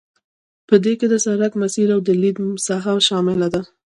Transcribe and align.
په 0.67 0.75
دې 0.83 0.93
کې 0.99 1.07
د 1.09 1.15
سرک 1.25 1.51
مسیر 1.63 1.87
او 1.95 1.99
د 2.07 2.09
لید 2.21 2.37
ساحه 2.65 2.93
شامل 3.07 3.39
دي 3.53 3.61